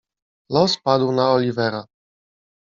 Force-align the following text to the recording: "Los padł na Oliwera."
"Los 0.49 0.77
padł 0.77 1.11
na 1.11 1.31
Oliwera." 1.33 1.87